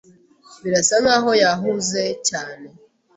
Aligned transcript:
Birasa 0.61 0.95
nkaho 1.03 1.31
yahuze 1.43 2.03
cyane. 2.27 2.67